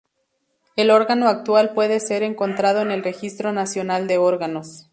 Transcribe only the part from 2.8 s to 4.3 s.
en el Registro Nacional de